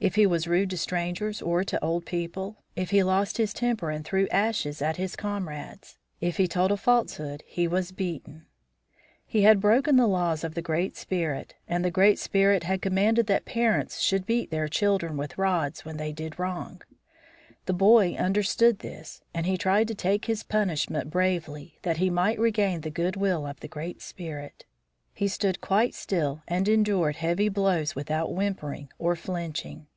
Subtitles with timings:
[0.00, 3.90] If he was rude to strangers or to old people; if he lost his temper
[3.90, 8.46] and threw ashes at his comrades; if he told a falsehood, he was beaten.
[9.26, 13.26] He had broken the laws of the Great Spirit, and the Great Spirit had commanded
[13.26, 16.80] that parents should beat their children with rods when they did wrong.
[17.66, 22.38] The boy understood this and he tried to take his punishment bravely that he might
[22.38, 24.64] regain the good will of the Great Spirit.
[25.12, 29.88] He stood quite still and endured heavy blows without whimpering or flinching.